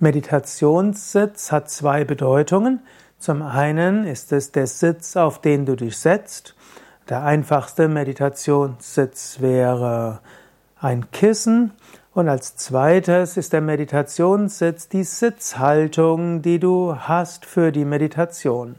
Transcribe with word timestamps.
Meditationssitz 0.00 1.52
hat 1.52 1.68
zwei 1.68 2.04
Bedeutungen. 2.04 2.80
Zum 3.18 3.42
einen 3.42 4.06
ist 4.06 4.32
es 4.32 4.50
der 4.50 4.66
Sitz, 4.66 5.14
auf 5.16 5.42
den 5.42 5.66
du 5.66 5.76
dich 5.76 5.98
setzt. 5.98 6.56
Der 7.10 7.22
einfachste 7.22 7.86
Meditationssitz 7.86 9.40
wäre 9.40 10.20
ein 10.80 11.10
Kissen. 11.10 11.72
Und 12.14 12.30
als 12.30 12.56
zweites 12.56 13.36
ist 13.36 13.52
der 13.52 13.60
Meditationssitz 13.60 14.88
die 14.88 15.04
Sitzhaltung, 15.04 16.40
die 16.40 16.58
du 16.58 16.96
hast 16.96 17.44
für 17.44 17.70
die 17.70 17.84
Meditation. 17.84 18.76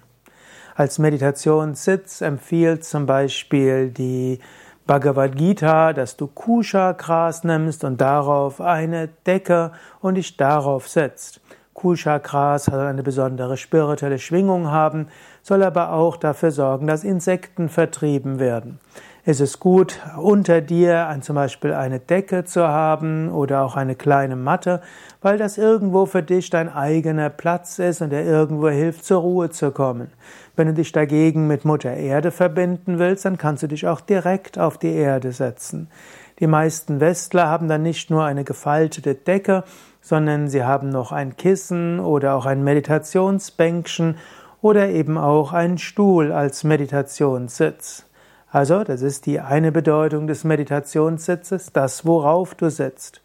Als 0.75 0.97
Meditationssitz 0.97 2.21
empfiehlt 2.21 2.83
zum 2.83 3.05
Beispiel 3.05 3.91
die 3.91 4.39
Bhagavad 4.87 5.35
Gita, 5.35 5.93
dass 5.93 6.17
du 6.17 6.27
Kushagras 6.27 7.43
nimmst 7.43 7.83
und 7.83 8.01
darauf 8.01 8.59
eine 8.59 9.09
Decke 9.25 9.71
und 10.01 10.15
dich 10.15 10.37
darauf 10.37 10.87
setzt. 10.87 11.39
Kushagras 11.73 12.65
soll 12.65 12.79
eine 12.79 13.03
besondere 13.03 13.57
spirituelle 13.57 14.19
Schwingung 14.19 14.69
haben, 14.69 15.07
soll 15.41 15.63
aber 15.63 15.93
auch 15.93 16.17
dafür 16.17 16.51
sorgen, 16.51 16.87
dass 16.87 17.03
Insekten 17.03 17.69
vertrieben 17.69 18.39
werden. 18.39 18.79
Es 19.23 19.39
ist 19.39 19.59
gut, 19.59 19.99
unter 20.17 20.61
dir 20.61 21.15
zum 21.21 21.35
Beispiel 21.35 21.73
eine 21.73 21.99
Decke 21.99 22.43
zu 22.43 22.67
haben 22.67 23.29
oder 23.29 23.61
auch 23.61 23.75
eine 23.75 23.93
kleine 23.93 24.35
Matte, 24.35 24.81
weil 25.21 25.37
das 25.37 25.59
irgendwo 25.59 26.07
für 26.07 26.23
dich 26.23 26.49
dein 26.49 26.73
eigener 26.73 27.29
Platz 27.29 27.77
ist 27.77 28.01
und 28.01 28.09
der 28.09 28.25
irgendwo 28.25 28.69
hilft, 28.69 29.05
zur 29.05 29.21
Ruhe 29.21 29.51
zu 29.51 29.69
kommen. 29.69 30.09
Wenn 30.55 30.67
du 30.67 30.73
dich 30.73 30.91
dagegen 30.91 31.45
mit 31.45 31.65
Mutter 31.65 31.93
Erde 31.93 32.31
verbinden 32.31 32.97
willst, 32.97 33.25
dann 33.25 33.37
kannst 33.37 33.61
du 33.61 33.67
dich 33.67 33.87
auch 33.87 34.01
direkt 34.01 34.57
auf 34.57 34.79
die 34.79 34.93
Erde 34.93 35.31
setzen. 35.31 35.87
Die 36.41 36.47
meisten 36.47 36.99
Westler 36.99 37.47
haben 37.47 37.69
dann 37.69 37.83
nicht 37.83 38.09
nur 38.09 38.25
eine 38.25 38.43
gefaltete 38.43 39.13
Decke, 39.13 39.63
sondern 40.01 40.49
sie 40.49 40.63
haben 40.63 40.89
noch 40.89 41.11
ein 41.11 41.37
Kissen 41.37 41.99
oder 41.99 42.33
auch 42.35 42.47
ein 42.47 42.63
Meditationsbänkchen 42.63 44.17
oder 44.59 44.89
eben 44.89 45.19
auch 45.19 45.53
einen 45.53 45.77
Stuhl 45.77 46.31
als 46.31 46.63
Meditationssitz. 46.63 48.07
Also, 48.49 48.83
das 48.83 49.03
ist 49.03 49.27
die 49.27 49.39
eine 49.39 49.71
Bedeutung 49.71 50.25
des 50.25 50.43
Meditationssitzes, 50.43 51.73
das, 51.73 52.07
worauf 52.07 52.55
du 52.55 52.71
sitzt. 52.71 53.21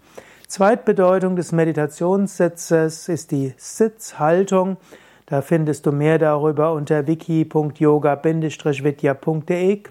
Zweitbedeutung 0.46 1.36
des 1.36 1.52
Meditationssitzes 1.52 3.08
ist 3.08 3.30
die 3.30 3.54
Sitzhaltung. 3.56 4.76
Da 5.24 5.40
findest 5.40 5.86
du 5.86 5.92
mehr 5.92 6.18
darüber 6.18 6.74
unter 6.74 7.06
wiki.yoga-vidya.de 7.06 9.82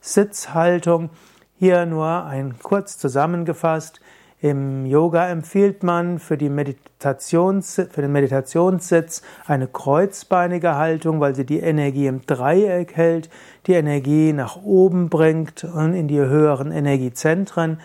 Sitzhaltung. 0.00 1.10
Hier 1.56 1.86
nur 1.86 2.24
ein 2.24 2.56
kurz 2.60 2.98
zusammengefasst. 2.98 4.00
Im 4.40 4.86
Yoga 4.86 5.28
empfiehlt 5.28 5.84
man 5.84 6.18
für, 6.18 6.36
die 6.36 6.48
Meditations, 6.48 7.76
für 7.90 8.02
den 8.02 8.10
Meditationssitz 8.10 9.22
eine 9.46 9.68
kreuzbeinige 9.68 10.74
Haltung, 10.74 11.20
weil 11.20 11.36
sie 11.36 11.46
die 11.46 11.60
Energie 11.60 12.08
im 12.08 12.26
Dreieck 12.26 12.96
hält, 12.96 13.30
die 13.66 13.74
Energie 13.74 14.32
nach 14.32 14.56
oben 14.62 15.08
bringt 15.08 15.62
und 15.62 15.94
in 15.94 16.08
die 16.08 16.18
höheren 16.18 16.72
Energiezentren. 16.72 17.80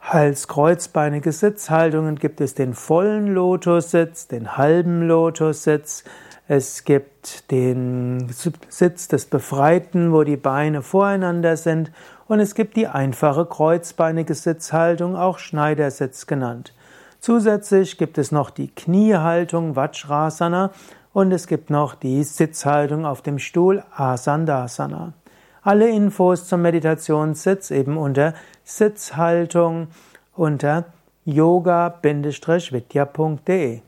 Als 0.00 0.48
kreuzbeinige 0.48 1.30
Sitzhaltungen 1.30 2.16
gibt 2.16 2.40
es 2.40 2.54
den 2.54 2.72
vollen 2.72 3.26
Lotussitz, 3.26 4.28
den 4.28 4.56
halben 4.56 5.06
Lotussitz, 5.06 6.04
es 6.46 6.84
gibt 6.84 7.50
den 7.50 8.28
Sitz 8.68 9.08
des 9.08 9.26
Befreiten, 9.26 10.12
wo 10.12 10.24
die 10.24 10.36
Beine 10.36 10.82
voreinander 10.82 11.56
sind 11.56 11.90
und 12.28 12.40
es 12.40 12.54
gibt 12.54 12.76
die 12.76 12.86
einfache 12.86 13.46
kreuzbeinige 13.46 14.34
Sitzhaltung, 14.34 15.16
auch 15.16 15.38
Schneidersitz 15.38 16.26
genannt. 16.26 16.74
Zusätzlich 17.18 17.96
gibt 17.96 18.18
es 18.18 18.30
noch 18.30 18.50
die 18.50 18.68
Kniehaltung 18.68 19.74
Vajrasana 19.74 20.70
und 21.14 21.32
es 21.32 21.46
gibt 21.46 21.70
noch 21.70 21.94
die 21.94 22.22
Sitzhaltung 22.22 23.06
auf 23.06 23.22
dem 23.22 23.38
Stuhl 23.38 23.82
Asandasana. 23.96 25.14
Alle 25.62 25.88
Infos 25.88 26.46
zum 26.46 26.60
Meditationssitz 26.60 27.70
eben 27.70 27.96
unter 27.96 28.34
Sitzhaltung 28.64 29.88
unter 30.34 30.84
yoga-vidya.de 31.24 33.80